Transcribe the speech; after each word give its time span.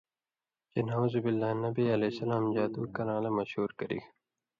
چے 0.71 0.79
نعوذ 0.87 1.13
باللہ 1.23 1.49
نبی 1.63 1.85
علیہ 1.95 2.11
السلام 2.13 2.43
جادوکران٘لہ 2.55 3.29
مشہور 3.37 3.69
کرِگ۔ 3.77 4.03